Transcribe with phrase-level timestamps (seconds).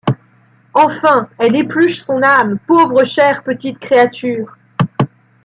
[0.73, 4.57] Enfin elle épluche son âme, pauvre chère petite créature!